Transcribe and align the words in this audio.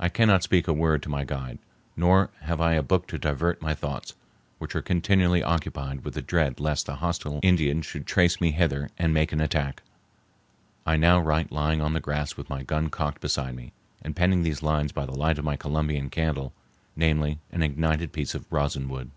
I 0.00 0.08
cannot 0.08 0.42
speak 0.42 0.66
a 0.66 0.72
word 0.72 1.04
to 1.04 1.08
my 1.08 1.22
guide, 1.22 1.60
nor 1.96 2.30
have 2.40 2.60
I 2.60 2.72
a 2.72 2.82
book 2.82 3.06
to 3.06 3.16
divert 3.16 3.62
my 3.62 3.76
thoughts, 3.76 4.14
which 4.58 4.74
are 4.74 4.82
continually 4.82 5.40
occupied 5.40 6.02
with 6.04 6.14
the 6.14 6.20
dread 6.20 6.58
lest 6.58 6.86
the 6.86 6.96
hostile 6.96 7.38
Indians 7.44 7.86
should 7.86 8.04
trace 8.04 8.40
me 8.40 8.50
hither 8.50 8.90
and 8.98 9.14
make 9.14 9.30
an 9.30 9.40
attack. 9.40 9.82
I 10.84 10.96
now 10.96 11.20
write 11.20 11.52
lying 11.52 11.80
on 11.80 11.92
the 11.92 12.00
grass 12.00 12.36
with 12.36 12.50
my 12.50 12.64
gun 12.64 12.90
cocked 12.90 13.20
beside 13.20 13.54
me, 13.54 13.70
and 14.02 14.16
penning 14.16 14.42
these 14.42 14.64
lines 14.64 14.90
by 14.90 15.06
the 15.06 15.14
light 15.16 15.38
of 15.38 15.44
my 15.44 15.54
Columbian 15.54 16.10
candle, 16.10 16.52
namely, 16.96 17.38
an 17.52 17.62
ignited 17.62 18.12
piece 18.12 18.34
of 18.34 18.50
rosin 18.50 18.88
wood. 18.88 19.12